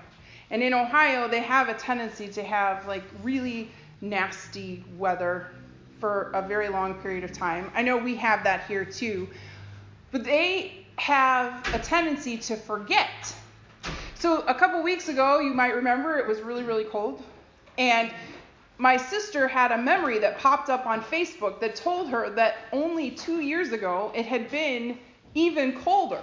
and 0.50 0.62
in 0.62 0.74
Ohio, 0.74 1.28
they 1.28 1.40
have 1.40 1.70
a 1.70 1.74
tendency 1.74 2.28
to 2.28 2.42
have 2.42 2.86
like 2.86 3.02
really 3.22 3.70
nasty 4.00 4.84
weather 4.96 5.48
for 5.98 6.30
a 6.34 6.46
very 6.46 6.68
long 6.68 6.94
period 6.94 7.24
of 7.24 7.32
time. 7.32 7.70
I 7.74 7.82
know 7.82 7.96
we 7.96 8.14
have 8.16 8.44
that 8.44 8.66
here 8.66 8.84
too, 8.84 9.28
but 10.12 10.24
they 10.24 10.86
have 10.98 11.66
a 11.74 11.78
tendency 11.78 12.36
to 12.38 12.56
forget. 12.56 13.34
So 14.14 14.40
a 14.42 14.54
couple 14.54 14.82
weeks 14.82 15.08
ago, 15.08 15.40
you 15.40 15.54
might 15.54 15.74
remember 15.74 16.18
it 16.18 16.26
was 16.26 16.40
really, 16.40 16.62
really 16.62 16.84
cold, 16.84 17.22
and 17.78 18.10
my 18.78 18.96
sister 18.96 19.48
had 19.48 19.72
a 19.72 19.78
memory 19.78 20.18
that 20.18 20.38
popped 20.38 20.68
up 20.68 20.86
on 20.86 21.00
Facebook 21.00 21.60
that 21.60 21.76
told 21.76 22.08
her 22.10 22.30
that 22.30 22.56
only 22.72 23.10
two 23.10 23.40
years 23.40 23.72
ago 23.72 24.12
it 24.14 24.26
had 24.26 24.50
been 24.50 24.98
even 25.34 25.78
colder. 25.80 26.20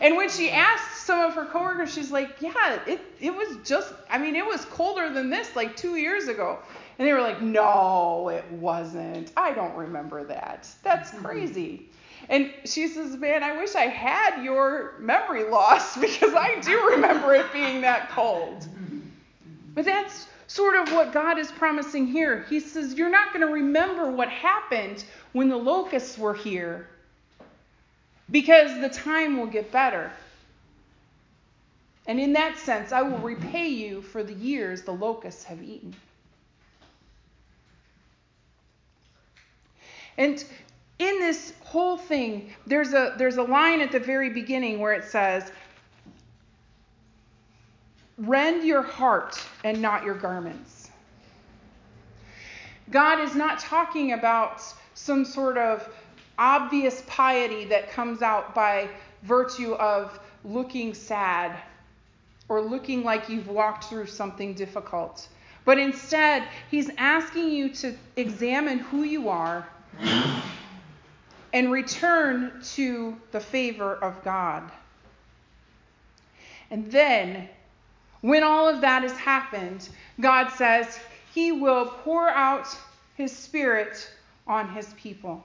And 0.00 0.16
when 0.16 0.28
she 0.28 0.50
asked 0.50 1.04
some 1.06 1.20
of 1.20 1.34
her 1.34 1.46
coworkers, 1.46 1.92
she's 1.92 2.10
like, 2.10 2.40
Yeah, 2.40 2.80
it, 2.86 3.00
it 3.20 3.34
was 3.34 3.58
just, 3.64 3.92
I 4.10 4.18
mean, 4.18 4.36
it 4.36 4.44
was 4.44 4.64
colder 4.66 5.12
than 5.12 5.30
this 5.30 5.54
like 5.54 5.76
two 5.76 5.96
years 5.96 6.28
ago. 6.28 6.58
And 6.98 7.06
they 7.06 7.12
were 7.12 7.20
like, 7.20 7.40
No, 7.40 8.28
it 8.28 8.44
wasn't. 8.52 9.32
I 9.36 9.52
don't 9.52 9.74
remember 9.76 10.24
that. 10.24 10.68
That's 10.82 11.10
mm-hmm. 11.10 11.24
crazy. 11.24 11.88
And 12.28 12.52
she 12.64 12.88
says, 12.88 13.16
Man, 13.16 13.42
I 13.42 13.56
wish 13.56 13.74
I 13.74 13.86
had 13.86 14.42
your 14.42 14.94
memory 14.98 15.44
loss 15.44 15.96
because 16.00 16.34
I 16.34 16.60
do 16.60 16.90
remember 16.90 17.34
it 17.34 17.52
being 17.52 17.80
that 17.82 18.10
cold. 18.10 18.66
But 19.74 19.84
that's 19.84 20.28
sort 20.46 20.76
of 20.76 20.92
what 20.92 21.12
God 21.12 21.38
is 21.38 21.50
promising 21.50 22.06
here. 22.06 22.46
He 22.48 22.60
says, 22.60 22.94
You're 22.94 23.10
not 23.10 23.32
going 23.32 23.46
to 23.46 23.52
remember 23.52 24.10
what 24.10 24.28
happened 24.28 25.04
when 25.32 25.48
the 25.48 25.56
locusts 25.56 26.16
were 26.16 26.34
here 26.34 26.88
because 28.30 28.80
the 28.80 28.88
time 28.88 29.38
will 29.38 29.46
get 29.46 29.70
better. 29.70 30.10
And 32.06 32.20
in 32.20 32.32
that 32.34 32.58
sense, 32.58 32.92
I 32.92 33.02
will 33.02 33.18
repay 33.18 33.68
you 33.68 34.02
for 34.02 34.22
the 34.22 34.34
years 34.34 34.82
the 34.82 34.92
locusts 34.92 35.44
have 35.44 35.62
eaten. 35.62 35.94
And 40.16 40.44
in 40.98 41.18
this 41.18 41.54
whole 41.62 41.96
thing, 41.96 42.52
there's 42.66 42.92
a, 42.92 43.14
there's 43.18 43.36
a 43.36 43.42
line 43.42 43.80
at 43.80 43.90
the 43.90 43.98
very 43.98 44.30
beginning 44.30 44.78
where 44.78 44.92
it 44.92 45.04
says, 45.04 45.50
Rend 48.16 48.64
your 48.64 48.82
heart 48.82 49.40
and 49.64 49.82
not 49.82 50.04
your 50.04 50.14
garments. 50.14 50.88
God 52.90 53.18
is 53.18 53.34
not 53.34 53.58
talking 53.58 54.12
about 54.12 54.62
some 54.94 55.24
sort 55.24 55.58
of 55.58 55.88
obvious 56.38 57.02
piety 57.06 57.64
that 57.66 57.90
comes 57.90 58.22
out 58.22 58.54
by 58.54 58.88
virtue 59.22 59.74
of 59.74 60.18
looking 60.44 60.94
sad 60.94 61.56
or 62.48 62.60
looking 62.60 63.02
like 63.02 63.28
you've 63.28 63.48
walked 63.48 63.84
through 63.84 64.06
something 64.06 64.54
difficult. 64.54 65.28
But 65.64 65.78
instead, 65.78 66.46
he's 66.70 66.90
asking 66.98 67.50
you 67.50 67.70
to 67.70 67.94
examine 68.16 68.78
who 68.78 69.02
you 69.02 69.30
are 69.30 69.66
and 71.54 71.72
return 71.72 72.60
to 72.74 73.16
the 73.32 73.40
favor 73.40 73.94
of 73.94 74.22
God. 74.24 74.70
And 76.70 76.90
then, 76.90 77.48
when 78.20 78.42
all 78.42 78.68
of 78.68 78.80
that 78.82 79.02
has 79.02 79.12
happened, 79.12 79.88
God 80.20 80.48
says 80.50 80.98
he 81.32 81.52
will 81.52 81.86
pour 81.86 82.28
out 82.28 82.66
his 83.16 83.32
spirit 83.34 84.10
on 84.46 84.68
his 84.68 84.92
people. 84.94 85.42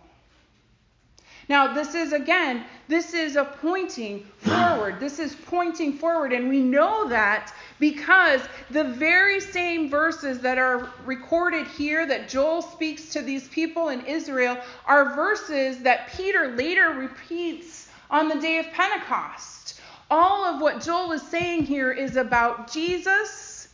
Now, 1.50 1.74
this 1.74 1.96
is 1.96 2.14
again, 2.14 2.64
this 2.88 3.16
is 3.16 3.36
a 3.36 3.44
pointing 3.44 4.24
forward. 4.38 5.00
This 5.00 5.18
is 5.18 5.36
pointing 5.36 5.94
forward. 5.94 6.32
And 6.32 6.48
we 6.48 6.62
know 6.62 7.10
that 7.10 7.52
because 7.80 8.42
the 8.70 8.84
very 8.84 9.40
same 9.40 9.90
verses 9.90 10.40
that 10.42 10.60
are 10.60 10.92
recorded 11.06 11.66
here 11.66 12.06
that 12.06 12.30
Joel 12.30 12.62
speaks 12.62 13.10
to 13.10 13.22
these 13.22 13.48
people 13.48 13.90
in 13.90 14.06
Israel 14.06 14.58
are 14.86 15.16
verses 15.16 15.80
that 15.80 16.12
Peter 16.16 16.50
later 16.56 16.90
repeats 16.90 17.90
on 18.12 18.30
the 18.30 18.40
day 18.40 18.60
of 18.60 18.68
Pentecost. 18.72 19.82
All 20.12 20.46
of 20.46 20.62
what 20.62 20.82
Joel 20.82 21.14
is 21.14 21.22
saying 21.24 21.64
here 21.64 21.92
is 21.92 22.16
about 22.16 22.72
Jesus 22.72 23.70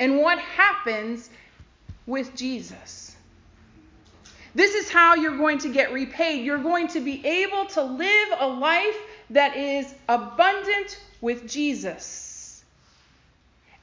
and 0.00 0.18
what 0.18 0.38
happens 0.38 1.30
with 2.06 2.34
Jesus. 2.34 3.15
This 4.56 4.74
is 4.74 4.88
how 4.88 5.14
you're 5.16 5.36
going 5.36 5.58
to 5.58 5.68
get 5.68 5.92
repaid. 5.92 6.42
You're 6.42 6.56
going 6.56 6.88
to 6.88 7.00
be 7.00 7.24
able 7.26 7.66
to 7.66 7.82
live 7.82 8.28
a 8.38 8.48
life 8.48 8.96
that 9.28 9.54
is 9.54 9.94
abundant 10.08 10.98
with 11.20 11.46
Jesus. 11.46 12.64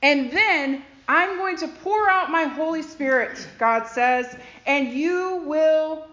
And 0.02 0.32
then 0.32 0.84
I'm 1.08 1.38
going 1.38 1.58
to 1.58 1.68
pour 1.68 2.10
out 2.10 2.32
my 2.32 2.46
Holy 2.46 2.82
Spirit, 2.82 3.48
God 3.60 3.86
says, 3.86 4.36
and 4.66 4.88
you 4.88 5.44
will 5.46 6.08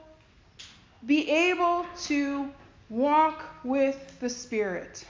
be 1.06 1.30
able 1.30 1.86
to 2.02 2.50
walk 2.90 3.42
with 3.64 4.20
the 4.20 4.28
Spirit. 4.28 5.06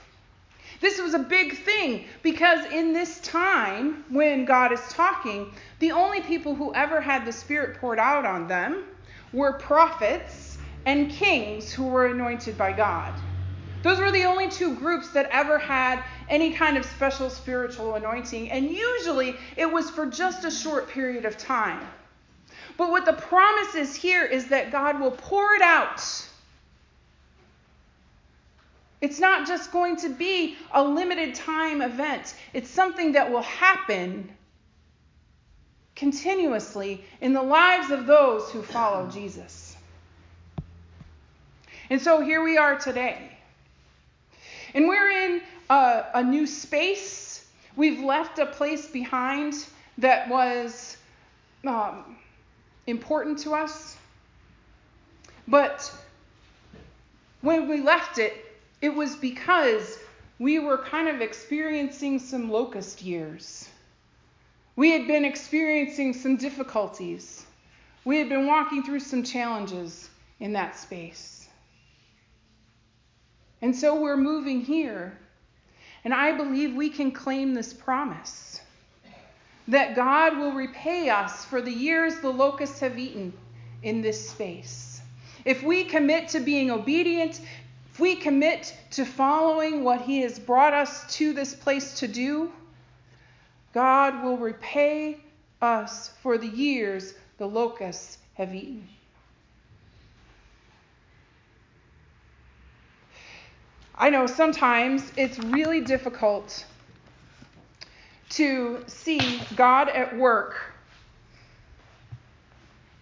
This 0.79 1.01
was 1.01 1.13
a 1.13 1.19
big 1.19 1.57
thing 1.57 2.05
because 2.23 2.71
in 2.71 2.93
this 2.93 3.19
time 3.19 4.05
when 4.09 4.45
God 4.45 4.71
is 4.71 4.81
talking, 4.91 5.51
the 5.79 5.91
only 5.91 6.21
people 6.21 6.55
who 6.55 6.73
ever 6.73 7.01
had 7.01 7.25
the 7.25 7.33
Spirit 7.33 7.81
poured 7.81 7.99
out 7.99 8.25
on 8.25 8.47
them 8.47 8.85
were 9.33 9.53
prophets 9.53 10.57
and 10.85 11.11
kings 11.11 11.71
who 11.71 11.87
were 11.87 12.07
anointed 12.07 12.57
by 12.57 12.71
God. 12.71 13.13
Those 13.83 13.99
were 13.99 14.11
the 14.11 14.25
only 14.25 14.49
two 14.49 14.75
groups 14.75 15.09
that 15.11 15.29
ever 15.31 15.57
had 15.57 16.03
any 16.29 16.53
kind 16.53 16.77
of 16.77 16.85
special 16.85 17.29
spiritual 17.29 17.95
anointing, 17.95 18.51
and 18.51 18.69
usually 18.69 19.35
it 19.57 19.71
was 19.71 19.89
for 19.89 20.05
just 20.05 20.45
a 20.45 20.51
short 20.51 20.89
period 20.89 21.25
of 21.25 21.37
time. 21.37 21.79
But 22.77 22.91
what 22.91 23.05
the 23.05 23.13
promise 23.13 23.75
is 23.75 23.95
here 23.95 24.23
is 24.23 24.47
that 24.47 24.71
God 24.71 24.99
will 24.99 25.11
pour 25.11 25.53
it 25.53 25.61
out. 25.61 26.01
It's 29.01 29.19
not 29.19 29.47
just 29.47 29.71
going 29.71 29.97
to 29.97 30.09
be 30.09 30.57
a 30.71 30.83
limited 30.83 31.33
time 31.33 31.81
event, 31.81 32.35
it's 32.53 32.69
something 32.69 33.13
that 33.13 33.31
will 33.31 33.41
happen 33.41 34.29
continuously 36.01 37.03
in 37.21 37.31
the 37.31 37.43
lives 37.43 37.91
of 37.91 38.07
those 38.07 38.49
who 38.49 38.63
follow 38.63 39.07
Jesus. 39.07 39.77
And 41.91 42.01
so 42.01 42.21
here 42.21 42.43
we 42.43 42.57
are 42.57 42.75
today. 42.75 43.37
And 44.73 44.87
we're 44.87 45.11
in 45.11 45.41
a, 45.69 46.05
a 46.15 46.23
new 46.23 46.47
space. 46.47 47.45
We've 47.75 48.03
left 48.03 48.39
a 48.39 48.47
place 48.47 48.87
behind 48.87 49.53
that 49.99 50.27
was 50.27 50.97
um, 51.67 52.17
important 52.87 53.37
to 53.39 53.53
us. 53.53 53.95
But 55.47 55.93
when 57.41 57.69
we 57.69 57.79
left 57.79 58.17
it, 58.17 58.33
it 58.81 58.89
was 58.89 59.15
because 59.15 59.99
we 60.39 60.57
were 60.57 60.79
kind 60.79 61.07
of 61.09 61.21
experiencing 61.21 62.17
some 62.17 62.49
locust 62.49 63.03
years. 63.03 63.69
We 64.81 64.89
had 64.89 65.05
been 65.05 65.25
experiencing 65.25 66.13
some 66.13 66.37
difficulties. 66.37 67.45
We 68.03 68.17
had 68.17 68.29
been 68.29 68.47
walking 68.47 68.81
through 68.81 69.01
some 69.01 69.21
challenges 69.21 70.09
in 70.39 70.53
that 70.53 70.75
space. 70.75 71.47
And 73.61 73.75
so 73.75 74.01
we're 74.01 74.17
moving 74.17 74.61
here. 74.61 75.15
And 76.03 76.15
I 76.15 76.35
believe 76.35 76.73
we 76.73 76.89
can 76.89 77.11
claim 77.11 77.53
this 77.53 77.75
promise 77.75 78.59
that 79.67 79.95
God 79.95 80.39
will 80.39 80.53
repay 80.53 81.11
us 81.11 81.45
for 81.45 81.61
the 81.61 81.71
years 81.71 82.19
the 82.19 82.31
locusts 82.31 82.79
have 82.79 82.97
eaten 82.97 83.33
in 83.83 84.01
this 84.01 84.31
space. 84.31 84.99
If 85.45 85.61
we 85.61 85.83
commit 85.83 86.29
to 86.29 86.39
being 86.39 86.71
obedient 86.71 87.39
if 87.93 87.99
we 87.99 88.15
commit 88.15 88.73
to 88.91 89.05
following 89.05 89.83
what 89.83 90.01
He 90.01 90.21
has 90.21 90.39
brought 90.39 90.73
us 90.73 91.13
to 91.17 91.33
this 91.33 91.53
place 91.53 91.99
to 91.99 92.07
do, 92.07 92.51
God 93.73 94.23
will 94.23 94.37
repay 94.37 95.17
us 95.61 96.09
for 96.21 96.37
the 96.37 96.47
years 96.47 97.13
the 97.37 97.45
locusts 97.45 98.17
have 98.35 98.53
eaten. 98.53 98.87
I 103.95 104.09
know 104.09 104.25
sometimes 104.25 105.11
it's 105.15 105.37
really 105.37 105.81
difficult 105.81 106.65
to 108.31 108.83
see 108.87 109.41
God 109.55 109.89
at 109.89 110.17
work 110.17 110.55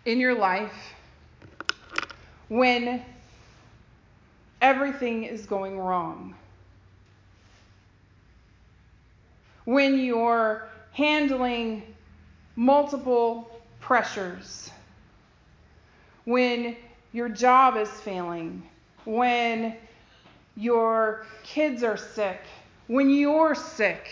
in 0.05 0.19
your 0.19 0.35
life 0.35 0.93
when 2.49 3.05
everything 4.61 5.23
is 5.23 5.45
going 5.45 5.79
wrong. 5.79 6.35
When 9.69 9.99
you're 9.99 10.67
handling 10.93 11.83
multiple 12.55 13.51
pressures. 13.79 14.71
When 16.25 16.75
your 17.11 17.29
job 17.29 17.77
is 17.77 17.87
failing. 17.87 18.63
When 19.05 19.75
your 20.57 21.27
kids 21.43 21.83
are 21.83 21.97
sick. 21.97 22.41
When 22.87 23.11
you're 23.11 23.53
sick. 23.53 24.09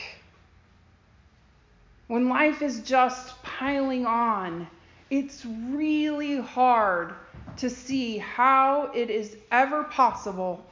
When 2.05 2.29
life 2.29 2.61
is 2.61 2.81
just 2.81 3.41
piling 3.41 4.05
on. 4.05 4.67
It's 5.09 5.43
really 5.43 6.39
hard 6.39 7.15
to 7.55 7.71
see 7.71 8.19
how 8.19 8.91
it 8.93 9.09
is 9.09 9.35
ever 9.51 9.85
possible 9.85 10.63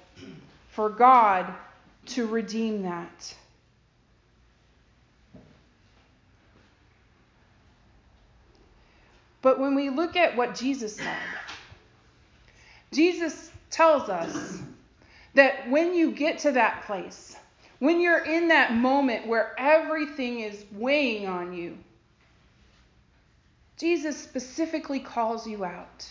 for 0.69 0.91
God 0.91 1.51
to 2.09 2.27
redeem 2.27 2.83
that. 2.83 3.33
But 9.45 9.59
when 9.59 9.75
we 9.75 9.91
look 9.91 10.15
at 10.15 10.35
what 10.35 10.55
Jesus 10.55 10.95
said, 10.95 11.19
Jesus 12.91 13.51
tells 13.69 14.09
us 14.09 14.59
that 15.35 15.69
when 15.69 15.93
you 15.93 16.13
get 16.13 16.39
to 16.39 16.53
that 16.53 16.81
place, 16.87 17.35
when 17.77 18.01
you're 18.01 18.25
in 18.25 18.47
that 18.47 18.73
moment 18.73 19.27
where 19.27 19.53
everything 19.59 20.39
is 20.39 20.65
weighing 20.71 21.27
on 21.27 21.53
you, 21.53 21.77
Jesus 23.77 24.17
specifically 24.17 24.99
calls 24.99 25.45
you 25.45 25.63
out. 25.63 26.09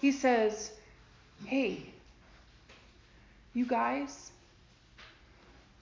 He 0.00 0.10
says, 0.10 0.72
Hey, 1.44 1.86
you 3.54 3.64
guys, 3.64 4.32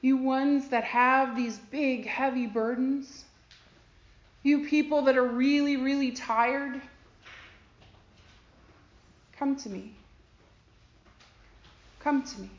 you 0.02 0.18
ones 0.18 0.68
that 0.68 0.84
have 0.84 1.34
these 1.34 1.56
big, 1.56 2.04
heavy 2.04 2.46
burdens, 2.46 3.24
you 4.44 4.66
people 4.66 5.02
that 5.02 5.16
are 5.16 5.26
really, 5.26 5.76
really 5.76 6.12
tired, 6.12 6.80
come 9.32 9.56
to 9.56 9.68
me. 9.68 9.96
Come 11.98 12.22
to 12.22 12.40
me. 12.42 12.50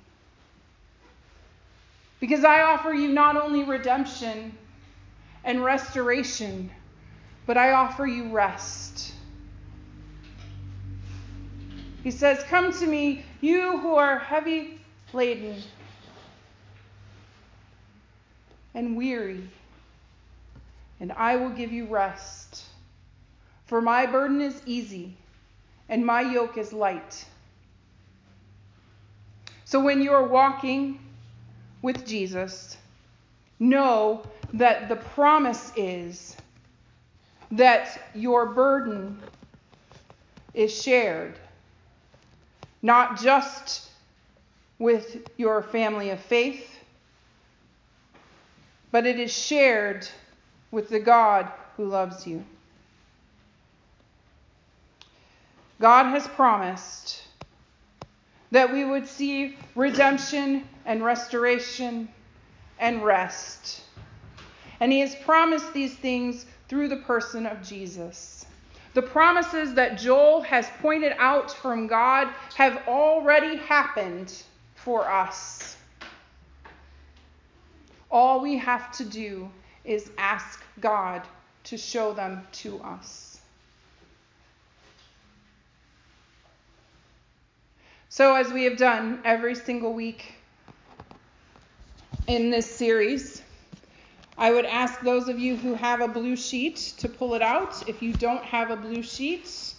Because 2.19 2.43
I 2.43 2.63
offer 2.63 2.91
you 2.91 3.09
not 3.09 3.37
only 3.37 3.63
redemption 3.63 4.57
and 5.43 5.63
restoration, 5.63 6.71
but 7.45 7.55
I 7.55 7.71
offer 7.71 8.07
you 8.07 8.29
rest. 8.29 9.13
He 12.03 12.09
says, 12.09 12.43
Come 12.43 12.73
to 12.73 12.87
me, 12.87 13.23
you 13.41 13.77
who 13.77 13.95
are 13.95 14.17
heavy 14.17 14.79
laden 15.13 15.61
and 18.73 18.97
weary, 18.97 19.47
and 20.99 21.11
I 21.11 21.35
will 21.35 21.49
give 21.49 21.71
you 21.71 21.85
rest. 21.85 22.63
For 23.65 23.81
my 23.81 24.05
burden 24.05 24.41
is 24.41 24.61
easy, 24.65 25.15
and 25.89 26.05
my 26.05 26.21
yoke 26.21 26.57
is 26.57 26.71
light. 26.71 27.25
So 29.65 29.79
when 29.79 30.01
you're 30.01 30.27
walking 30.27 30.99
with 31.81 32.05
Jesus, 32.05 32.77
know 33.59 34.23
that 34.53 34.89
the 34.89 34.95
promise 34.95 35.71
is 35.75 36.37
that 37.51 38.09
your 38.13 38.45
burden 38.47 39.19
is 40.53 40.73
shared 40.73 41.39
not 42.85 43.19
just 43.19 43.89
with 44.77 45.27
your 45.37 45.63
family 45.63 46.11
of 46.11 46.19
faith, 46.19 46.69
but 48.91 49.07
it 49.07 49.19
is 49.19 49.33
shared 49.33 50.07
with 50.75 50.89
the 50.89 50.99
God 50.99 51.47
who 51.77 51.85
loves 51.85 52.27
you. 52.27 52.43
God 55.79 56.07
has 56.07 56.27
promised 56.27 57.23
that 58.51 58.73
we 58.73 58.83
would 58.83 59.07
see 59.07 59.55
redemption 59.73 60.67
and 60.85 61.01
restoration 61.01 62.09
and 62.77 63.05
rest. 63.05 63.83
And 64.81 64.91
He 64.91 64.99
has 64.99 65.15
promised 65.15 65.73
these 65.73 65.95
things 65.95 66.45
through 66.67 66.89
the 66.89 66.97
person 66.97 67.45
of 67.45 67.63
Jesus. 67.63 68.45
The 68.95 69.01
promises 69.01 69.75
that 69.75 69.97
Joel 69.97 70.41
has 70.41 70.69
pointed 70.81 71.13
out 71.17 71.51
from 71.51 71.87
God 71.87 72.27
have 72.55 72.85
already 72.85 73.55
happened 73.55 74.43
for 74.75 75.09
us. 75.09 75.77
All 78.11 78.41
we 78.41 78.57
have 78.57 78.91
to 78.97 79.05
do 79.05 79.49
is 79.85 80.11
ask 80.17 80.63
God 80.79 81.21
to 81.65 81.77
show 81.77 82.13
them 82.13 82.45
to 82.53 82.79
us. 82.81 83.39
So, 88.09 88.35
as 88.35 88.51
we 88.51 88.63
have 88.63 88.77
done 88.77 89.19
every 89.25 89.55
single 89.55 89.93
week 89.93 90.35
in 92.27 92.49
this 92.49 92.65
series, 92.65 93.41
I 94.37 94.51
would 94.51 94.65
ask 94.65 95.01
those 95.01 95.27
of 95.27 95.39
you 95.39 95.55
who 95.55 95.73
have 95.73 96.01
a 96.01 96.07
blue 96.07 96.35
sheet 96.35 96.93
to 96.97 97.09
pull 97.09 97.35
it 97.35 97.41
out. 97.41 97.87
If 97.89 98.01
you 98.01 98.13
don't 98.13 98.43
have 98.43 98.69
a 98.69 98.75
blue 98.75 99.03
sheet, 99.03 99.73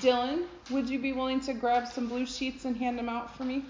Dylan, 0.00 0.44
would 0.70 0.88
you 0.88 0.98
be 0.98 1.12
willing 1.12 1.40
to 1.40 1.54
grab 1.54 1.88
some 1.88 2.06
blue 2.06 2.26
sheets 2.26 2.64
and 2.64 2.76
hand 2.76 2.98
them 2.98 3.08
out 3.08 3.36
for 3.36 3.44
me? 3.44 3.64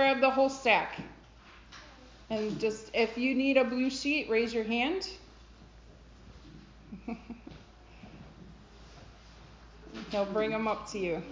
Grab 0.00 0.22
the 0.22 0.30
whole 0.30 0.48
stack. 0.48 0.98
And 2.30 2.58
just, 2.58 2.90
if 2.94 3.18
you 3.18 3.34
need 3.34 3.58
a 3.58 3.64
blue 3.64 3.90
sheet, 3.90 4.30
raise 4.30 4.54
your 4.54 4.64
hand. 4.64 5.06
He'll 10.10 10.24
bring 10.24 10.52
them 10.52 10.66
up 10.66 10.90
to 10.92 10.98
you. 10.98 11.22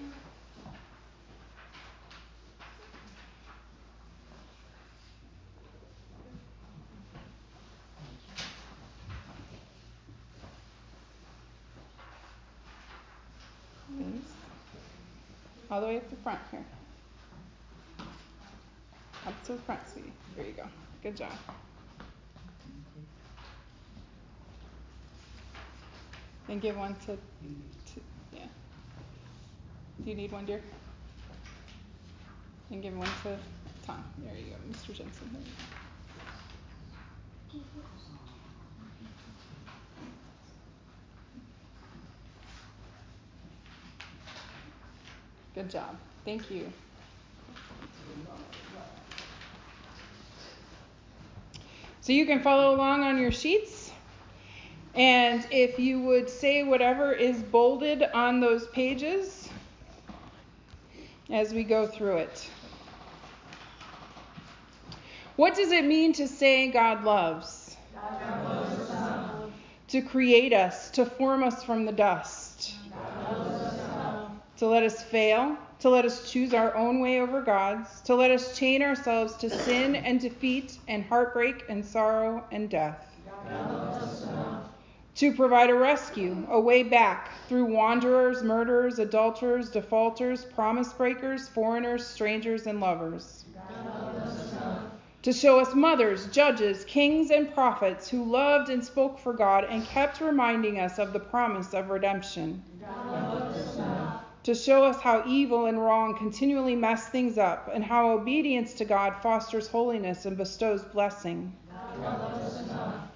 All 15.70 15.81
the 15.81 15.87
way 15.87 15.96
up 15.96 16.11
the 16.11 16.16
front 16.16 16.40
here. 16.50 16.64
To 19.48 19.54
the 19.54 19.61
front, 19.61 19.80
sweetie. 19.90 20.12
There 20.37 20.44
you 20.44 20.52
go. 20.52 20.64
Good 21.02 21.16
job. 21.16 21.32
And 26.50 26.61
give 26.61 26.76
one 26.76 26.94
to, 27.06 27.16
to 27.16 28.00
yeah. 28.30 28.40
Do 30.04 30.11
you 30.11 30.16
need 30.16 30.32
one, 30.32 30.44
dear? 30.44 30.61
And 32.70 32.82
give 32.82 32.94
one 32.94 33.08
to 33.22 33.38
Tom. 33.87 34.04
There 34.18 34.34
you 34.37 34.50
go, 34.50 34.56
Mr. 34.70 34.94
Jensen. 34.94 35.44
Good 45.54 45.70
job. 45.70 45.96
Thank 46.26 46.50
you. 46.50 46.70
So 52.08 52.14
you 52.14 52.24
can 52.24 52.40
follow 52.40 52.74
along 52.74 53.02
on 53.02 53.18
your 53.18 53.30
sheets. 53.30 53.92
And 54.94 55.46
if 55.50 55.78
you 55.78 56.00
would 56.00 56.30
say 56.30 56.62
whatever 56.62 57.12
is 57.12 57.42
bolded 57.42 58.02
on 58.02 58.40
those 58.40 58.66
pages 58.68 59.46
as 61.28 61.52
we 61.52 61.64
go 61.64 61.86
through 61.86 62.16
it. 62.16 62.48
What 65.36 65.54
does 65.54 65.70
it 65.70 65.84
mean 65.84 66.14
to 66.14 66.26
say 66.26 66.68
God 66.68 67.04
loves? 67.04 67.76
God 67.94 68.42
loves 68.42 69.52
to 69.88 70.00
create 70.00 70.54
us, 70.54 70.90
to 70.92 71.04
form 71.04 71.42
us 71.42 71.62
from 71.62 71.84
the 71.84 71.92
dust. 71.92 72.72
To 74.56 74.66
let 74.66 74.82
us 74.82 75.02
fail, 75.02 75.58
to 75.80 75.88
let 75.88 76.04
us 76.04 76.30
choose 76.30 76.52
our 76.52 76.74
own 76.74 77.00
way 77.00 77.20
over 77.20 77.40
God's, 77.40 78.00
to 78.02 78.14
let 78.14 78.30
us 78.30 78.58
chain 78.58 78.82
ourselves 78.82 79.36
to 79.36 79.48
sin 79.48 79.94
and 79.94 80.20
defeat 80.20 80.78
and 80.88 81.04
heartbreak 81.04 81.64
and 81.68 81.84
sorrow 81.84 82.44
and 82.50 82.68
death. 82.68 83.04
To 85.16 85.32
provide 85.34 85.70
a 85.70 85.74
rescue, 85.74 86.46
a 86.48 86.60
way 86.60 86.82
back 86.82 87.30
through 87.48 87.64
wanderers, 87.66 88.42
murderers, 88.42 88.98
adulterers, 88.98 89.70
defaulters, 89.70 90.44
promise 90.44 90.92
breakers, 90.92 91.48
foreigners, 91.48 92.06
strangers, 92.06 92.66
and 92.66 92.80
lovers. 92.80 93.44
To 95.22 95.32
show 95.32 95.58
us 95.58 95.74
mothers, 95.74 96.26
judges, 96.28 96.84
kings, 96.84 97.30
and 97.30 97.52
prophets 97.52 98.08
who 98.08 98.24
loved 98.24 98.70
and 98.70 98.84
spoke 98.84 99.18
for 99.18 99.32
God 99.32 99.64
and 99.64 99.84
kept 99.84 100.20
reminding 100.20 100.78
us 100.78 100.98
of 100.98 101.12
the 101.12 101.20
promise 101.20 101.74
of 101.74 101.90
redemption 101.90 102.62
to 104.48 104.54
show 104.54 104.82
us 104.82 104.98
how 105.02 105.22
evil 105.26 105.66
and 105.66 105.78
wrong 105.78 106.16
continually 106.16 106.74
mess 106.74 107.06
things 107.08 107.37
up 107.37 107.68
and 107.70 107.84
how 107.84 108.12
obedience 108.12 108.72
to 108.72 108.82
God 108.82 109.14
fosters 109.22 109.68
holiness 109.68 110.24
and 110.24 110.38
bestows 110.38 110.82
blessing. 110.84 111.54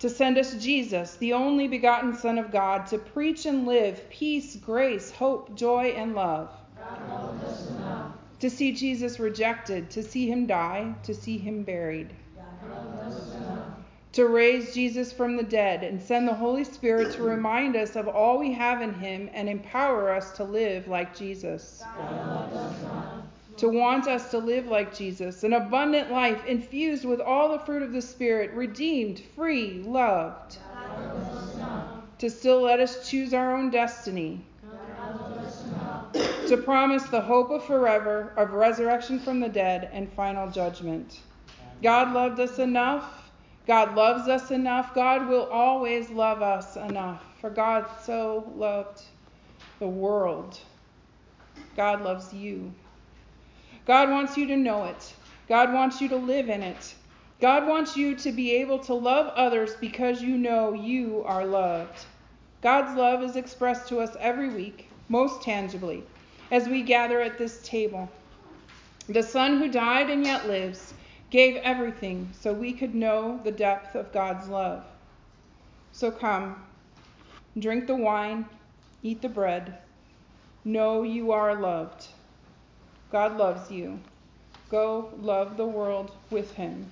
To 0.00 0.10
send 0.10 0.36
us 0.36 0.62
Jesus, 0.62 1.16
the 1.16 1.32
only 1.32 1.68
begotten 1.68 2.14
Son 2.14 2.36
of 2.36 2.52
God, 2.52 2.86
to 2.88 2.98
preach 2.98 3.46
and 3.46 3.66
live 3.66 4.10
peace, 4.10 4.56
grace, 4.56 5.10
hope, 5.10 5.54
joy, 5.54 5.94
and 5.96 6.14
love. 6.14 6.50
To 8.40 8.50
see 8.50 8.72
Jesus 8.72 9.18
rejected, 9.18 9.88
to 9.92 10.02
see 10.02 10.30
him 10.30 10.44
die, 10.44 10.94
to 11.04 11.14
see 11.14 11.38
him 11.38 11.62
buried 11.62 12.10
to 14.12 14.26
raise 14.28 14.74
Jesus 14.74 15.10
from 15.10 15.36
the 15.36 15.42
dead 15.42 15.82
and 15.82 16.00
send 16.00 16.28
the 16.28 16.34
Holy 16.34 16.64
Spirit 16.64 17.14
to 17.14 17.22
remind 17.22 17.76
us 17.76 17.96
of 17.96 18.08
all 18.08 18.38
we 18.38 18.52
have 18.52 18.82
in 18.82 18.92
Him 18.92 19.30
and 19.32 19.48
empower 19.48 20.10
us 20.10 20.32
to 20.32 20.44
live 20.44 20.86
like 20.86 21.16
Jesus. 21.16 21.82
To 23.56 23.68
want 23.68 24.08
us 24.08 24.30
to 24.30 24.38
live 24.38 24.66
like 24.66 24.94
Jesus, 24.94 25.44
an 25.44 25.54
abundant 25.54 26.10
life 26.10 26.44
infused 26.44 27.04
with 27.04 27.20
all 27.20 27.52
the 27.52 27.58
fruit 27.60 27.82
of 27.82 27.92
the 27.92 28.02
Spirit, 28.02 28.52
redeemed, 28.52 29.20
free, 29.34 29.82
loved. 29.86 30.58
To 32.18 32.28
still 32.28 32.60
let 32.60 32.80
us 32.80 33.08
choose 33.08 33.32
our 33.32 33.56
own 33.56 33.70
destiny. 33.70 34.44
To 36.48 36.56
promise 36.58 37.04
the 37.04 37.20
hope 37.20 37.50
of 37.50 37.64
forever, 37.64 38.34
of 38.36 38.52
resurrection 38.52 39.18
from 39.18 39.40
the 39.40 39.48
dead, 39.48 39.88
and 39.92 40.12
final 40.12 40.50
judgment. 40.50 41.20
God 41.82 42.12
loved 42.12 42.38
us 42.38 42.58
enough 42.58 43.21
God 43.66 43.94
loves 43.94 44.28
us 44.28 44.50
enough. 44.50 44.94
God 44.94 45.28
will 45.28 45.44
always 45.44 46.10
love 46.10 46.42
us 46.42 46.76
enough. 46.76 47.22
For 47.40 47.50
God 47.50 47.86
so 48.04 48.52
loved 48.56 49.02
the 49.78 49.86
world. 49.86 50.58
God 51.76 52.02
loves 52.02 52.32
you. 52.32 52.72
God 53.84 54.10
wants 54.10 54.36
you 54.36 54.46
to 54.46 54.56
know 54.56 54.84
it. 54.84 55.14
God 55.48 55.72
wants 55.72 56.00
you 56.00 56.08
to 56.08 56.16
live 56.16 56.48
in 56.48 56.62
it. 56.62 56.94
God 57.40 57.66
wants 57.66 57.96
you 57.96 58.14
to 58.16 58.30
be 58.30 58.52
able 58.52 58.78
to 58.80 58.94
love 58.94 59.26
others 59.34 59.74
because 59.80 60.22
you 60.22 60.38
know 60.38 60.72
you 60.72 61.24
are 61.26 61.44
loved. 61.44 62.06
God's 62.62 62.96
love 62.96 63.22
is 63.22 63.34
expressed 63.34 63.88
to 63.88 63.98
us 63.98 64.16
every 64.20 64.48
week, 64.48 64.88
most 65.08 65.42
tangibly, 65.42 66.04
as 66.52 66.68
we 66.68 66.82
gather 66.82 67.20
at 67.20 67.38
this 67.38 67.60
table. 67.62 68.08
The 69.08 69.22
Son 69.22 69.58
who 69.58 69.68
died 69.68 70.10
and 70.10 70.24
yet 70.24 70.46
lives 70.46 70.94
gave 71.32 71.56
everything 71.64 72.28
so 72.38 72.52
we 72.52 72.74
could 72.74 72.94
know 72.94 73.40
the 73.42 73.50
depth 73.50 73.94
of 73.94 74.12
God's 74.12 74.48
love. 74.48 74.84
So 75.90 76.10
come, 76.10 76.62
drink 77.58 77.86
the 77.86 77.96
wine, 77.96 78.44
eat 79.02 79.22
the 79.22 79.30
bread. 79.30 79.78
Know 80.62 81.04
you 81.04 81.32
are 81.32 81.58
loved. 81.58 82.06
God 83.10 83.38
loves 83.38 83.70
you. 83.70 83.98
Go 84.70 85.08
love 85.22 85.56
the 85.56 85.66
world 85.66 86.12
with 86.30 86.52
him. 86.52 86.90